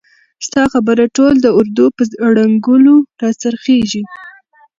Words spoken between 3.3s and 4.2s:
څرخیږي!